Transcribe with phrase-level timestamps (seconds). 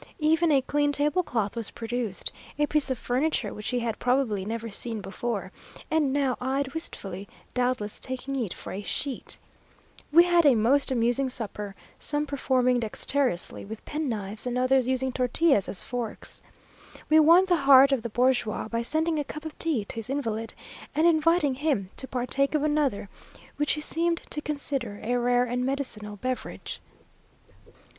[0.17, 4.71] Even a clean tablecloth was produced; a piece of furniture which he had probably never
[4.71, 5.51] seen before,
[5.91, 9.37] and now eyed wistfully, doubtless taking it for a sheet.
[10.11, 15.69] We had a most amusing supper, some performing dexterously with penknives, and others using tortillas
[15.69, 16.41] as forks.
[17.07, 20.09] We won the heart of the bourgeois by sending a cup of tea to his
[20.09, 20.55] invalid,
[20.95, 23.07] and inviting him to partake of another,
[23.57, 26.81] which he seemed to consider a rare and medicinal beverage.